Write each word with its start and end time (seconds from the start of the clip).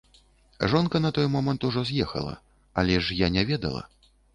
Жонка 0.71 0.99
на 1.03 1.11
той 1.17 1.27
момант 1.35 1.63
ужо 1.69 1.85
з'ехала, 1.91 2.35
але 2.79 2.99
ж 3.05 3.15
я 3.25 3.35
не 3.39 3.45
ведала. 3.51 3.87